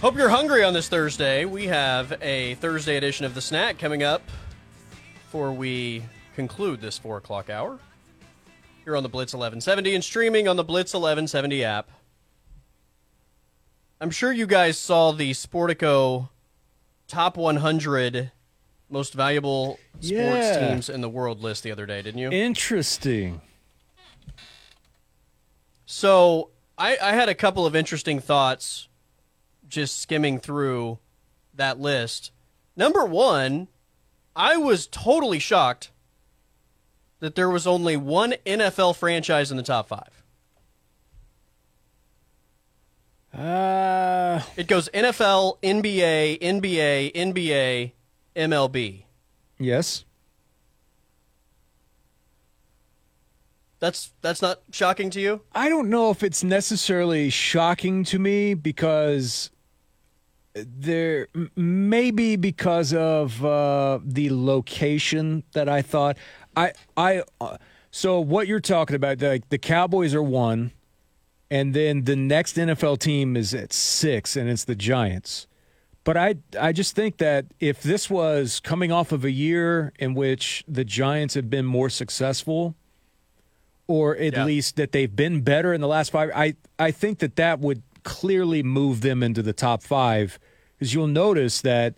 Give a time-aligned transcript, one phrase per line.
[0.00, 1.44] Hope you're hungry on this Thursday.
[1.44, 4.22] We have a Thursday edition of The Snack coming up
[5.14, 6.02] before we
[6.34, 7.78] conclude this 4 o'clock hour.
[8.84, 11.90] Here on the Blitz 1170 and streaming on the Blitz 1170 app.
[14.00, 16.30] I'm sure you guys saw the Sportico
[17.06, 18.32] top 100
[18.88, 20.68] most valuable sports Yeah.
[20.70, 22.30] teams in the world list the other day, didn't you?
[22.30, 23.42] Interesting.
[25.84, 26.48] So
[26.78, 28.88] I, I had a couple of interesting thoughts
[29.70, 30.98] just skimming through
[31.54, 32.30] that list.
[32.76, 33.68] Number one,
[34.36, 35.90] I was totally shocked
[37.20, 40.22] that there was only one NFL franchise in the top five.
[43.32, 47.92] Uh, It goes NFL, NBA, NBA, NBA,
[48.36, 49.04] MLB.
[49.58, 50.04] yes.
[53.78, 55.40] That's that's not shocking to you?
[55.54, 59.50] I don't know if it's necessarily shocking to me because
[60.54, 66.16] there maybe because of uh, the location that I thought
[66.56, 67.56] I I uh,
[67.90, 70.72] so what you're talking about like the Cowboys are one
[71.50, 75.46] and then the next NFL team is at 6 and it's the Giants.
[76.02, 80.14] But I I just think that if this was coming off of a year in
[80.14, 82.74] which the Giants have been more successful
[83.86, 84.44] or at Yeah.
[84.44, 86.30] least that they've been better in the last five.
[86.34, 90.38] I I think that that would clearly move them into the top five
[90.80, 91.94] because you'll notice that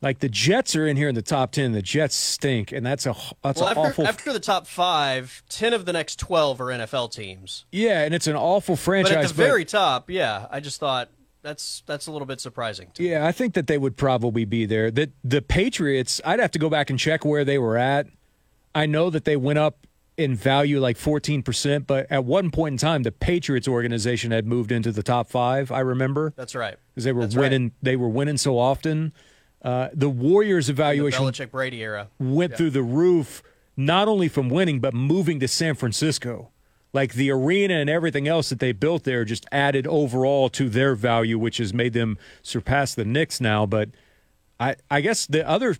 [0.00, 1.70] like the Jets are in here in the top ten.
[1.72, 3.14] The Jets stink, and that's a
[3.44, 4.06] that's Well, an after, awful.
[4.08, 7.64] after the top five, 10 of the next 12 are NFL teams.
[7.70, 9.12] yeah, and it's an awful franchise.
[9.14, 11.08] But at the very top, yeah, I just thought
[11.42, 12.90] that's that's a little bit surprising.
[12.94, 13.10] To me.
[13.10, 14.90] Yeah, I think that they would probably be there.
[14.90, 18.08] That the Patriots, I'd have to go back and check where they were at.
[18.74, 19.86] I know that they went up
[20.22, 24.72] in value like 14%, but at one point in time the Patriots organization had moved
[24.72, 26.32] into the top 5, I remember.
[26.36, 26.76] That's right.
[26.94, 27.42] Because they were That's right.
[27.42, 29.12] winning they were winning so often.
[29.62, 32.08] Uh, the Warriors The evaluation Belichick Brady era.
[32.18, 33.42] went through the roof
[33.76, 36.50] not only from winning but moving to San Francisco.
[36.94, 40.94] Like the arena and everything else that they built there just added overall to their
[40.94, 43.64] value, which has made them surpass the Knicks now.
[43.64, 43.88] But
[44.60, 45.76] I, I guess the other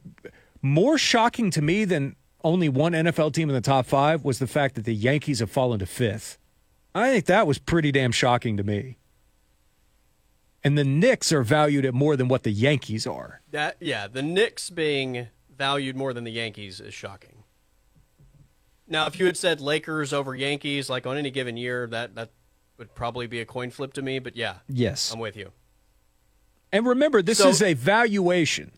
[0.63, 4.47] more shocking to me than only one NFL team in the top five was the
[4.47, 6.39] fact that the Yankees have fallen to fifth.
[6.95, 8.99] I think that was pretty damn shocking to me.
[10.65, 13.41] And the Knicks are valued at more than what the Yankees are.
[13.51, 17.43] That yeah, the Knicks being valued more than the Yankees is shocking.
[18.87, 22.31] Now, if you had said Lakers over Yankees, like on any given year, that that
[22.79, 24.19] would probably be a coin flip to me.
[24.19, 25.13] But yeah, Yes.
[25.13, 25.53] I'm with you.
[26.73, 28.73] And remember, this So- is a valuation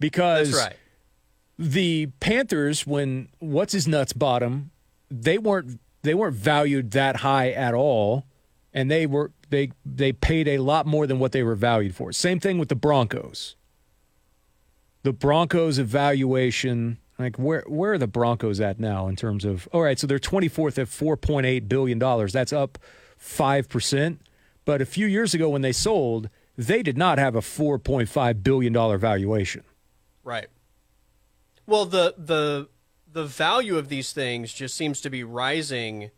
[0.00, 0.76] because That's right.
[1.58, 4.70] The Panthers, when what's his nuts bottom,
[5.10, 8.26] they weren't they weren't valued that high at all,
[8.72, 12.12] and they were they they paid a lot more than what they were valued for.
[12.12, 13.56] Same thing with the Broncos.
[15.02, 19.68] The Broncos evaluation, like where where are the Broncos at now in terms of?
[19.72, 22.32] All right, so they're twenty fourth at four point eight billion dollars.
[22.32, 22.78] That's up
[23.16, 24.20] five percent.
[24.64, 28.08] But a few years ago when they sold, they did not have a four point
[28.08, 29.62] five billion dollar valuation.
[30.24, 30.48] Right.
[31.66, 32.68] Well, the the
[33.12, 36.10] the value of these things just seems to be rising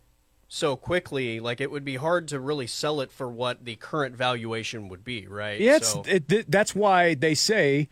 [0.49, 1.41] so quickly.
[1.41, 5.05] Like it would be hard to really sell it for what the current valuation would
[5.05, 5.27] be.
[5.27, 5.61] Right.
[5.61, 7.89] Yeah, it's, So- it, that's why they say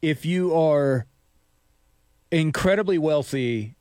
[0.00, 1.06] if you are
[2.30, 3.76] incredibly wealthy,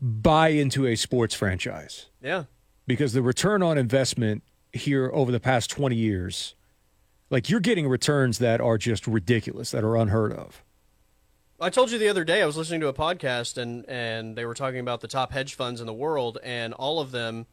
[0.00, 2.44] buy into a sports franchise yeah.
[2.86, 4.42] because the return on investment
[4.72, 6.54] here over the past 20 years,
[7.30, 10.62] like you're getting returns that are just ridiculous, that are unheard of.
[11.60, 14.44] I told you the other day I was listening to a podcast and and they
[14.44, 17.46] were talking about the top hedge funds in the world and all of them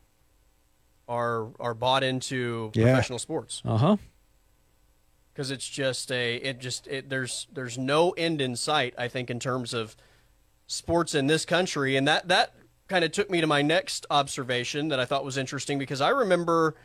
[1.07, 2.85] are are bought into Yeah.
[2.85, 3.97] professional sports Uh huh.
[5.33, 9.29] because it's just a it just it there's there's no end in sight I think
[9.29, 9.95] in terms of
[10.67, 12.53] sports in this country and that that
[12.87, 16.09] kind of took me to my next observation that I thought was interesting because I
[16.09, 16.75] remember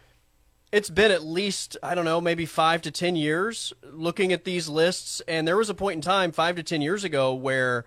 [0.72, 4.69] it's been at least I don't know maybe five to ten years looking at these
[4.69, 7.84] lists, and there was a point in time five to ten years ago where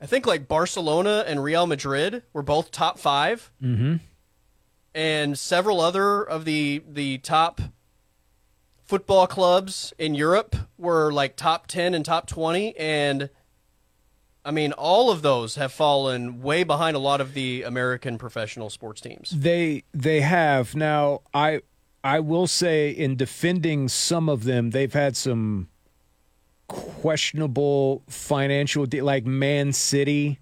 [0.00, 3.96] I think like Barcelona and Real Madrid were both top 5 Mm-hmm.
[4.94, 7.60] and several other of the the top
[8.84, 13.30] football clubs in Europe were like top ten and top twenty, and
[14.44, 18.70] I mean all of those have fallen way behind a lot of the American professional
[18.70, 19.30] sports teams.
[19.30, 21.22] They they have now.
[21.32, 21.62] I
[22.04, 25.68] I will say in defending some of them, they've had some
[26.68, 30.38] questionable financial de- like Man City.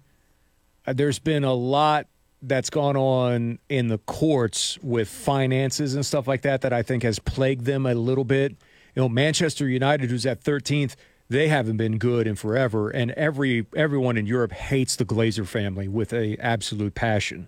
[0.85, 2.07] Uh, there's been a lot
[2.41, 7.03] that's gone on in the courts with finances and stuff like that that I think
[7.03, 8.51] has plagued them a little bit.
[8.93, 10.95] You know, Manchester United, who's at 13th,
[11.29, 15.87] they haven't been good in forever, and every everyone in Europe hates the Glazer family
[15.87, 17.47] with a absolute passion.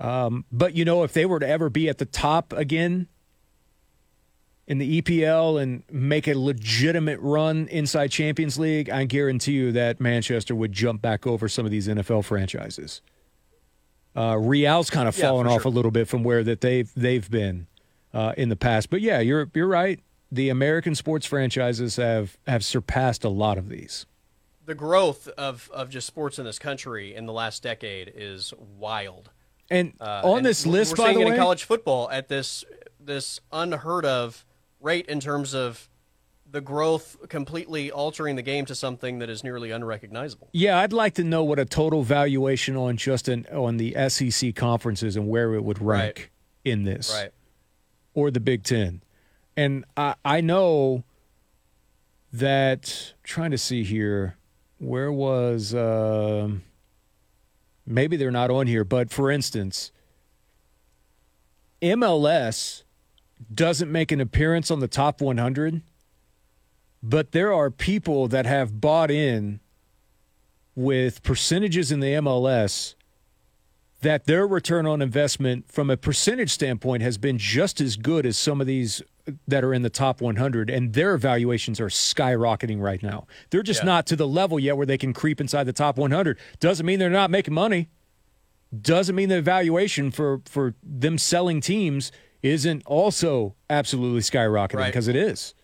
[0.00, 3.06] Um, but you know, if they were to ever be at the top again
[4.66, 10.00] in the EPL and make a legitimate run inside Champions League, I guarantee you that
[10.00, 13.02] Manchester would jump back over some of these NFL franchises.
[14.16, 15.70] Uh, Real's kind of fallen for off sure.
[15.70, 17.66] a little bit from where that they've they've been
[18.14, 18.90] uh, in the past.
[18.90, 20.00] But yeah, you're you're right.
[20.32, 24.06] The American sports franchises have have surpassed a lot of these.
[24.64, 29.30] The growth of, of just sports in this country in the last decade is wild.
[29.70, 32.64] And Uh, on and this list, we're by the way, in college football at this
[32.98, 34.44] this unheard of
[34.80, 35.88] rate in terms of
[36.50, 40.48] the growth completely altering the game to something that is nearly unrecognizable.
[40.52, 44.54] yeah, I'd like to know what a total valuation on just an, on the SEC
[44.56, 46.28] conferences and where it would rank Right.
[46.64, 47.12] in this.
[47.14, 47.30] Right.
[48.14, 49.00] or the Big Ten.
[49.56, 51.04] And I, I know
[52.32, 54.36] that trying to see here,
[54.78, 56.62] where was um
[57.86, 59.92] maybe they're not on here, but for instance,
[61.82, 62.82] MLS
[63.52, 65.82] doesn't make an appearance on the top 100,
[67.02, 69.60] but there are people that have bought in
[70.74, 72.94] with percentages in the MLS
[74.02, 78.36] that their return on investment from a percentage standpoint has been just as good as
[78.36, 79.02] some of these
[79.48, 83.26] that are in the top 100 and their valuations are skyrocketing right now.
[83.50, 83.86] They're just Yeah.
[83.86, 86.38] not to the level yet where they can creep inside the top 100.
[86.60, 87.88] Doesn't mean they're not making money.
[88.78, 92.12] Doesn't mean the valuation for for them selling teams
[92.42, 94.86] isn't also absolutely skyrocketing Right.
[94.86, 95.54] because it is.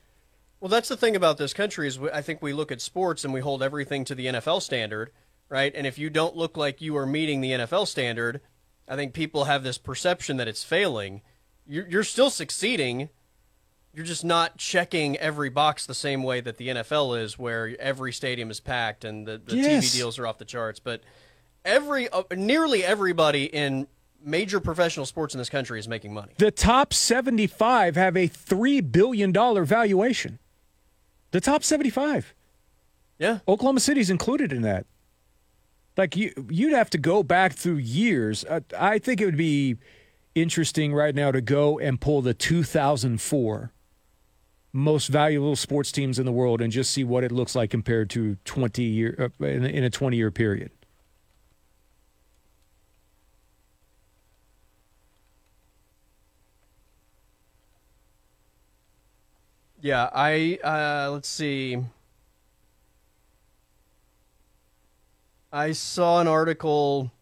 [0.61, 3.33] Well, that's the thing about this country is I think we look at sports and
[3.33, 5.11] we hold everything to the NFL standard,
[5.49, 5.73] right?
[5.75, 8.41] And if you don't look like you are meeting the NFL standard,
[8.89, 11.23] I think people have this perception that it's failing.
[11.67, 13.09] You're, you're still succeeding.
[13.97, 18.13] You're just not checking every box the same way that the NFL is, where every
[18.13, 19.87] stadium is packed and the, the Yes.
[19.87, 20.79] TV deals are off the charts.
[20.79, 21.01] But
[21.65, 23.87] every, uh, nearly everybody in
[24.23, 26.35] major professional sports in this country is making money.
[26.37, 30.41] The top 75 have a 3 billion dollar valuation.
[31.31, 32.35] The top 75.
[33.19, 33.39] Yeah.
[33.49, 34.85] Oklahoma City's included in that.
[35.97, 38.45] Like you, you'd have to go back through years.
[38.45, 39.77] Uh, I think it would be
[40.35, 43.73] interesting right now to go and pull the 2004
[44.77, 48.11] most valuable sports teams in the world and just see what it looks like compared
[48.11, 50.71] to 20 year uh, in, in a 20 year period.
[59.81, 61.79] Yeah, I uh, let's see.
[65.53, 67.13] I saw an article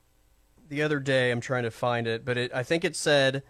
[0.68, 1.30] the other day.
[1.30, 3.42] I'm trying to find it, but it, I think it said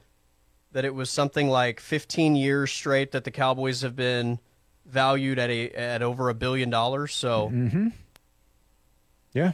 [0.75, 4.41] that it was something like 15 years straight that the Cowboys have been
[4.85, 7.15] valued at a at over a billion dollars.
[7.15, 7.89] So mm-hmm.
[9.33, 9.53] Yeah.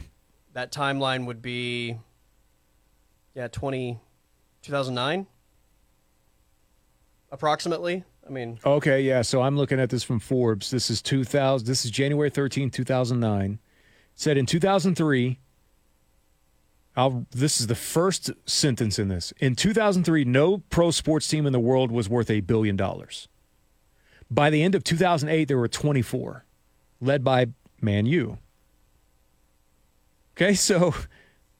[0.53, 1.97] that timeline would be
[3.33, 3.99] yeah 20
[4.63, 5.27] 2009
[7.31, 8.03] approximately.
[8.27, 9.21] I mean, Okay, yeah.
[9.21, 10.69] So I'm looking at this from Forbes.
[10.69, 11.65] This is 2000.
[11.65, 13.53] This is January 13, 2009.
[13.53, 13.59] It
[14.15, 15.39] said in 2003.
[16.95, 19.31] I'll, this is the first sentence in this.
[19.39, 23.27] In 2003, no pro sports team in the world was worth a billion dollars.
[24.29, 26.45] By the end of 2008, there were 24,
[26.99, 27.47] led by
[27.81, 28.37] Man U.
[30.35, 30.93] Okay, so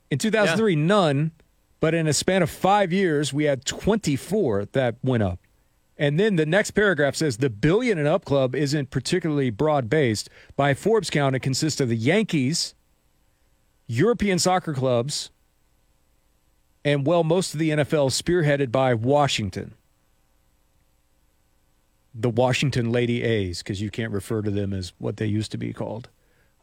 [0.09, 1.31] in 2003, none,
[1.79, 5.39] but in a span of five years, we had 24 that went up.
[5.97, 10.29] And then the next paragraph says the billion and up club isn't particularly broad based.
[10.55, 12.73] By Forbes count, it consists of the Yankees,
[13.91, 15.31] European soccer clubs,
[16.85, 19.73] and well, most of the NFL spearheaded by Washington.
[22.13, 25.57] The Washington Lady A's, because you can't refer to them as what they used to
[25.57, 26.09] be called,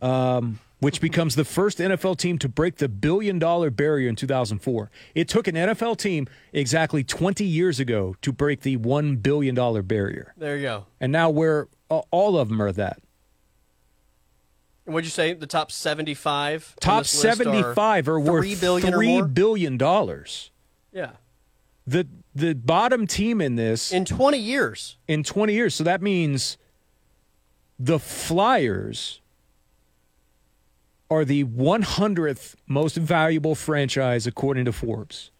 [0.00, 4.90] um, which becomes the first NFL team to break the billion dollar barrier in 2004.
[5.14, 9.54] It took an NFL team exactly 20 years ago to break the $1 billion
[9.86, 10.32] barrier.
[10.36, 10.86] there you go.
[11.00, 13.00] And now we're all of them are that.
[14.88, 15.34] And what'd you say?
[15.34, 16.76] The top 75?
[16.80, 19.26] Top 75 are, worth three billion or 3 more?
[19.26, 20.50] billion dollars.
[20.92, 21.10] Yeah.
[21.86, 24.96] The the bottom team in this In 20 years.
[25.06, 25.74] in 20 years.
[25.74, 26.56] So that means
[27.78, 29.20] the Flyers
[31.10, 35.30] are the 100th most valuable franchise according to Forbes.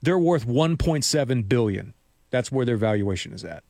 [0.00, 1.94] They're worth 1.7 billion.
[2.30, 3.64] That's where their valuation is at.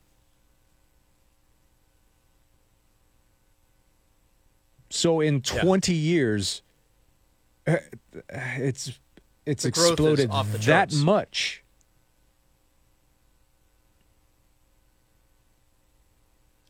[4.93, 6.61] So in 20 years
[7.67, 7.77] uh,
[8.29, 8.99] it's
[9.47, 11.65] it's The exploded off the that much.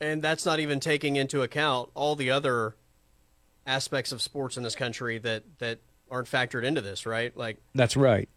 [0.00, 2.76] And that's not even taking into account all the other
[3.66, 7.36] aspects of sports in this country that that aren't factored into this, right?
[7.36, 8.28] Like That's right.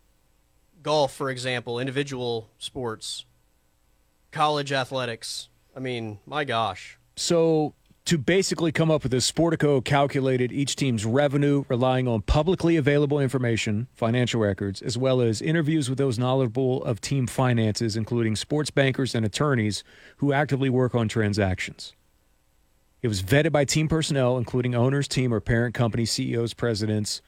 [0.81, 3.25] golf, for example, individual sports,
[4.31, 5.49] college athletics.
[5.75, 6.97] I mean, my gosh.
[7.15, 7.73] So
[8.05, 13.19] to basically come up with this, Sportico calculated each team's revenue relying on publicly available
[13.19, 18.69] information, financial records, as well as interviews with those knowledgeable of team finances, including sports
[18.69, 19.83] bankers and attorneys
[20.17, 21.93] who actively work on transactions.
[23.01, 27.21] It was vetted by team personnel, including owners, team or parent company CEOs, presidents,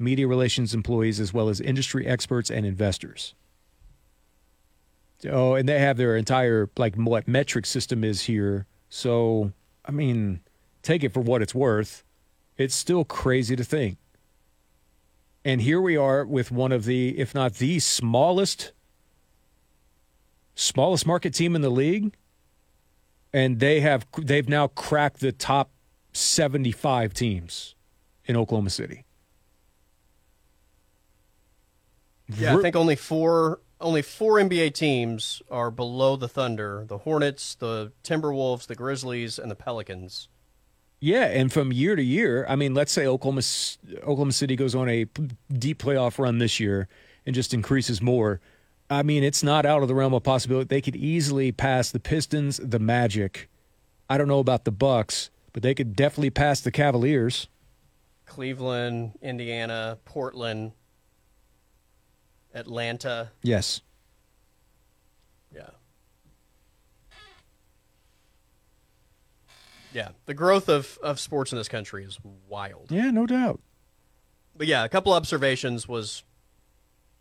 [0.00, 3.34] media relations employees, as well as industry experts and investors.
[5.30, 8.66] Oh, and they have their entire like what metric system is here.
[8.88, 9.52] So,
[9.84, 10.40] I mean,
[10.82, 12.04] take it for what it's worth.
[12.56, 13.98] It's still crazy to think.
[15.44, 18.72] And here we are with one of the, if not the smallest,
[20.54, 22.14] smallest market team in the league,
[23.32, 25.70] and they have they've now cracked the top
[26.12, 27.74] seventy-five teams
[28.24, 29.04] in Oklahoma City.
[32.28, 37.54] Yeah, I think only four only four NBA teams are below the Thunder: the Hornets,
[37.54, 40.28] the Timberwolves, the Grizzlies, and the Pelicans.
[41.00, 43.42] Yeah, and from year to year, I mean, let's say Oklahoma
[43.98, 45.04] Oklahoma City goes on a
[45.52, 46.88] deep playoff run this year
[47.26, 48.40] and just increases more.
[48.88, 52.00] I mean, it's not out of the realm of possibility they could easily pass the
[52.00, 53.48] Pistons, the Magic.
[54.08, 57.48] I don't know about the Bucks, but they could definitely pass the Cavaliers.
[58.26, 60.72] Cleveland, Indiana, Portland,
[62.54, 63.30] Atlanta.
[63.42, 63.80] Yes.
[65.54, 65.70] Yeah.
[69.92, 70.08] Yeah.
[70.26, 72.18] The growth of, of sports in this country is
[72.48, 72.90] wild.
[72.90, 73.60] Yeah, no doubt.
[74.56, 76.22] But yeah, a couple observations was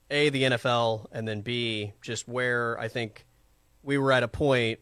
[0.10, 3.26] A, the NFL, and then B, just where I think
[3.82, 4.80] we were at a point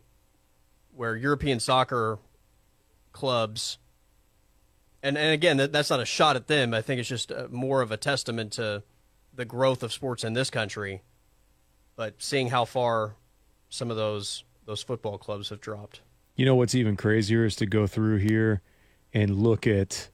[0.94, 2.20] where European soccer
[3.14, 3.78] clubs
[5.04, 6.74] and and again that, that's not a shot at them.
[6.74, 8.84] I think it's just a, more of a testament to
[9.34, 11.02] the growth of sports in this country.
[11.96, 13.16] But seeing how far
[13.70, 16.02] some of those those football clubs have dropped.
[16.36, 18.62] You know what's even crazier is to go through here
[19.14, 20.10] and look at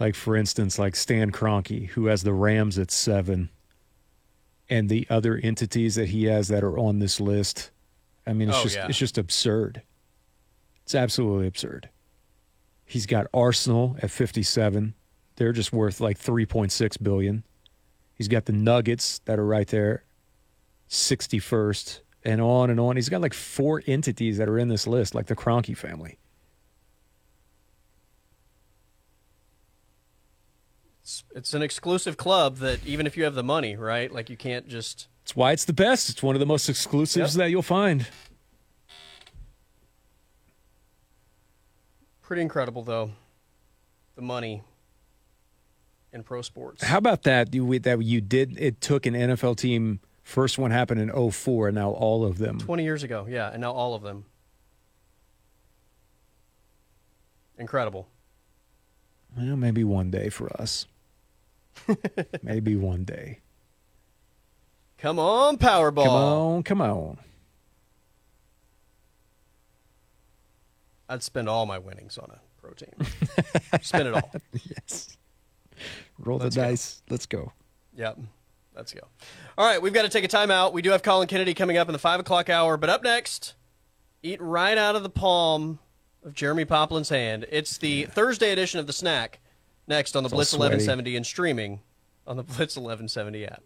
[0.00, 3.50] like for instance like Stan Kroenke who has the Rams at 7
[4.70, 7.70] and the other entities that he has that are on this list.
[8.26, 8.86] I mean it's Oh, just yeah.
[8.88, 9.82] it's just absurd.
[10.84, 11.90] It's absolutely absurd.
[12.84, 14.94] He's got Arsenal at 57.
[15.36, 17.44] They're just worth like 3.6 billion.
[18.22, 20.04] He's got the Nuggets that are right there,
[20.88, 22.94] 61st, and on and on.
[22.94, 26.18] He's got like four entities that are in this list, like the Kroenke family.
[31.02, 34.12] It's it's an exclusive club that even if you have the money, right?
[34.12, 36.08] Like you can't just It's why it's the best.
[36.08, 37.38] It's one of the most exclusives Yep.
[37.42, 38.06] that you'll find.
[42.20, 43.10] pretty incredible though.
[44.14, 44.62] The money
[46.12, 46.82] in pro sports.
[46.82, 47.54] How about that?
[47.54, 48.58] You that you did.
[48.58, 50.00] It took an NFL team.
[50.22, 52.58] First one happened in 04, and now all of them.
[52.58, 54.24] 20 years ago, yeah, and now all of them.
[57.58, 58.08] Incredible.
[59.36, 60.86] Well, maybe one day for us.
[62.42, 63.40] maybe one day.
[64.98, 66.04] Come on, Powerball.
[66.04, 67.18] Come on, come on.
[71.08, 72.94] I'd spend all my winnings on a pro team.
[73.82, 74.32] spend it all.
[74.64, 75.16] Yes.
[76.22, 76.68] Roll Let's the go.
[76.68, 77.02] dice.
[77.10, 77.52] Let's go.
[77.96, 78.18] Yep.
[78.74, 79.00] Let's go.
[79.58, 80.72] All right, we've got to take a timeout.
[80.72, 83.54] We do have Colin Kennedy coming up in the five o'clock hour, but up next,
[84.22, 85.78] eat right out of the palm
[86.24, 87.44] of Jeremy Poplin's hand.
[87.50, 89.40] It's the Thursday edition of the snack.
[89.86, 91.80] Next on the It's Blitz 1170 and streaming
[92.26, 93.62] on the Blitz 1170 app.